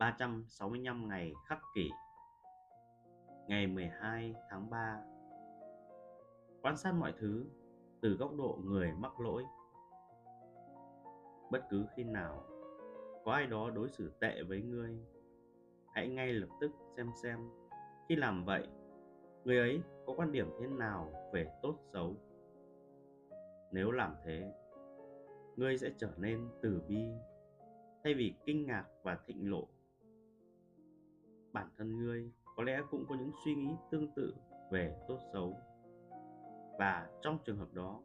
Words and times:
365 0.00 1.08
ngày 1.08 1.32
khắc 1.46 1.58
kỷ. 1.74 1.90
Ngày 3.48 3.66
12 3.66 4.34
tháng 4.50 4.70
3 4.70 5.00
Quan 6.62 6.76
sát 6.76 6.92
mọi 6.92 7.12
thứ 7.18 7.44
từ 8.00 8.16
góc 8.16 8.30
độ 8.38 8.58
người 8.64 8.92
mắc 8.92 9.20
lỗi. 9.20 9.44
Bất 11.50 11.62
cứ 11.70 11.86
khi 11.96 12.04
nào 12.04 12.44
có 13.24 13.32
ai 13.32 13.46
đó 13.46 13.70
đối 13.70 13.88
xử 13.88 14.12
tệ 14.20 14.42
với 14.42 14.62
ngươi, 14.62 14.98
Hãy 15.94 16.08
ngay 16.08 16.32
lập 16.32 16.48
tức 16.60 16.70
xem 16.96 17.10
xem 17.22 17.38
khi 18.08 18.16
làm 18.16 18.44
vậy, 18.44 18.68
người 19.44 19.58
ấy 19.58 19.80
có 20.06 20.14
quan 20.16 20.32
điểm 20.32 20.50
thế 20.60 20.66
nào 20.66 21.12
về 21.32 21.46
tốt 21.62 21.76
xấu. 21.92 22.16
Nếu 23.72 23.90
làm 23.90 24.14
thế, 24.24 24.52
ngươi 25.56 25.78
sẽ 25.78 25.90
trở 25.98 26.10
nên 26.16 26.48
từ 26.62 26.82
bi 26.88 27.04
thay 28.04 28.14
vì 28.14 28.34
kinh 28.46 28.66
ngạc 28.66 28.84
và 29.02 29.18
thịnh 29.26 29.50
lộ 29.50 29.68
bản 31.52 31.68
thân 31.78 31.98
ngươi, 31.98 32.30
có 32.56 32.62
lẽ 32.62 32.80
cũng 32.90 33.04
có 33.08 33.14
những 33.14 33.30
suy 33.44 33.54
nghĩ 33.54 33.70
tương 33.90 34.14
tự 34.14 34.34
về 34.70 34.96
tốt 35.08 35.18
xấu. 35.32 35.56
Và 36.78 37.08
trong 37.22 37.38
trường 37.44 37.56
hợp 37.56 37.72
đó, 37.72 38.00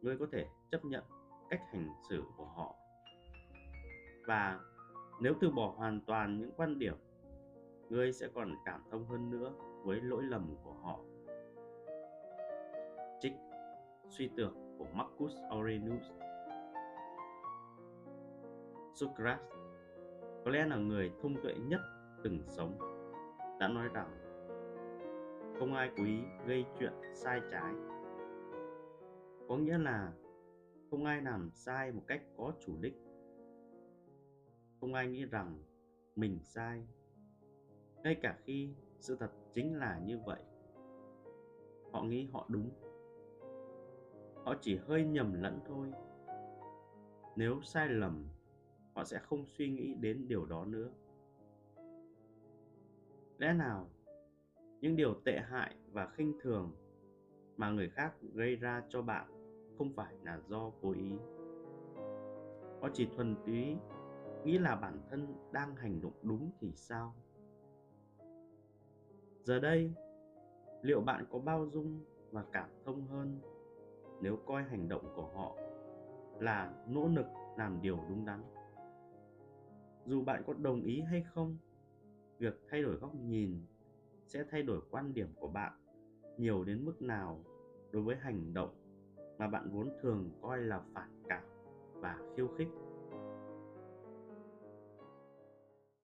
ngươi 0.00 0.18
có 0.18 0.26
thể 0.32 0.46
chấp 0.70 0.84
nhận 0.84 1.04
cách 1.50 1.60
hành 1.72 1.88
xử 2.08 2.22
của 2.36 2.44
họ. 2.44 2.74
Và 4.26 4.60
nếu 5.20 5.34
từ 5.40 5.50
bỏ 5.50 5.74
hoàn 5.76 6.00
toàn 6.06 6.38
những 6.38 6.50
quan 6.56 6.78
điểm, 6.78 6.94
ngươi 7.88 8.12
sẽ 8.12 8.28
còn 8.34 8.54
cảm 8.64 8.82
thông 8.90 9.06
hơn 9.06 9.30
nữa 9.30 9.52
với 9.84 10.00
lỗi 10.00 10.22
lầm 10.22 10.56
của 10.64 10.72
họ. 10.72 10.98
Trích 13.20 13.32
suy 14.08 14.30
tưởng 14.36 14.76
của 14.78 14.86
Marcus 14.92 15.32
Aurelius. 15.50 16.02
Socrates 18.94 19.44
có 20.44 20.50
lẽ 20.50 20.66
là 20.66 20.76
người 20.76 21.12
thông 21.22 21.42
tuệ 21.42 21.54
nhất 21.54 21.80
từng 22.24 22.38
sống. 22.48 22.78
Đã 23.60 23.68
nói 23.68 23.88
rằng, 23.94 24.10
không 25.58 25.74
ai 25.74 25.90
quý 25.96 26.22
gây 26.46 26.64
chuyện 26.78 26.92
sai 27.14 27.40
trái. 27.50 27.74
Có 29.48 29.56
nghĩa 29.56 29.78
là 29.78 30.12
không 30.90 31.04
ai 31.04 31.22
làm 31.22 31.50
sai 31.50 31.92
một 31.92 32.02
cách 32.06 32.22
có 32.36 32.52
chủ 32.60 32.72
đích. 32.80 32.94
Không 34.80 34.94
ai 34.94 35.06
nghĩ 35.06 35.24
rằng 35.24 35.62
mình 36.16 36.38
sai, 36.42 36.86
ngay 38.02 38.14
cả 38.22 38.38
khi 38.44 38.74
sự 38.98 39.16
thật 39.20 39.30
chính 39.52 39.78
là 39.78 39.98
như 39.98 40.18
vậy. 40.26 40.42
Họ 41.92 42.02
nghĩ 42.02 42.28
họ 42.32 42.46
đúng. 42.48 42.70
Họ 44.44 44.54
chỉ 44.60 44.76
hơi 44.76 45.04
nhầm 45.04 45.42
lẫn 45.42 45.60
thôi. 45.66 45.92
Nếu 47.36 47.60
sai 47.62 47.88
lầm, 47.88 48.28
họ 48.94 49.04
sẽ 49.04 49.18
không 49.18 49.46
suy 49.46 49.70
nghĩ 49.70 49.94
đến 49.94 50.28
điều 50.28 50.46
đó 50.46 50.64
nữa 50.64 50.90
lẽ 53.38 53.52
nào 53.52 53.86
những 54.80 54.96
điều 54.96 55.14
tệ 55.24 55.38
hại 55.38 55.76
và 55.92 56.06
khinh 56.06 56.32
thường 56.42 56.72
mà 57.56 57.70
người 57.70 57.88
khác 57.88 58.14
gây 58.34 58.56
ra 58.56 58.82
cho 58.88 59.02
bạn 59.02 59.26
không 59.78 59.92
phải 59.96 60.14
là 60.22 60.40
do 60.48 60.70
cố 60.82 60.92
ý? 60.92 61.12
Họ 62.80 62.88
chỉ 62.92 63.08
thuần 63.16 63.36
túy 63.46 63.76
nghĩ 64.44 64.58
là 64.58 64.76
bản 64.76 65.00
thân 65.10 65.34
đang 65.52 65.76
hành 65.76 66.00
động 66.00 66.12
đúng 66.22 66.50
thì 66.60 66.72
sao? 66.74 67.14
Giờ 69.42 69.58
đây, 69.58 69.92
liệu 70.82 71.00
bạn 71.00 71.24
có 71.30 71.38
bao 71.38 71.66
dung 71.66 72.04
và 72.30 72.44
cảm 72.52 72.68
thông 72.84 73.06
hơn 73.06 73.40
nếu 74.20 74.36
coi 74.46 74.62
hành 74.62 74.88
động 74.88 75.12
của 75.16 75.26
họ 75.26 75.56
là 76.40 76.84
nỗ 76.88 77.08
lực 77.08 77.26
làm 77.56 77.82
điều 77.82 77.98
đúng 78.08 78.24
đắn? 78.24 78.42
Dù 80.06 80.24
bạn 80.24 80.42
có 80.46 80.54
đồng 80.58 80.82
ý 80.82 81.00
hay 81.00 81.24
không 81.34 81.56
việc 82.38 82.60
thay 82.70 82.82
đổi 82.82 82.96
góc 82.96 83.14
nhìn 83.14 83.66
sẽ 84.26 84.44
thay 84.50 84.62
đổi 84.62 84.80
quan 84.90 85.14
điểm 85.14 85.28
của 85.36 85.48
bạn 85.48 85.72
nhiều 86.38 86.64
đến 86.64 86.84
mức 86.84 87.02
nào 87.02 87.44
đối 87.92 88.02
với 88.02 88.16
hành 88.16 88.54
động 88.54 88.74
mà 89.38 89.48
bạn 89.48 89.70
vốn 89.70 89.88
thường 90.02 90.30
coi 90.42 90.58
là 90.58 90.80
phản 90.94 91.22
cảm 91.28 91.42
và 91.94 92.18
khiêu 92.36 92.48
khích. 92.58 92.68